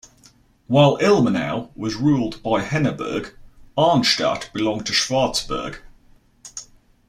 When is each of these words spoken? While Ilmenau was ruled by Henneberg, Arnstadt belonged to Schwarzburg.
While 0.65 0.97
Ilmenau 0.97 1.69
was 1.75 1.93
ruled 1.93 2.41
by 2.41 2.63
Henneberg, 2.63 3.35
Arnstadt 3.77 4.49
belonged 4.51 4.87
to 4.87 4.93
Schwarzburg. 4.93 5.77